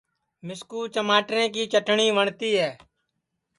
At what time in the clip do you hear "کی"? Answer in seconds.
1.53-1.63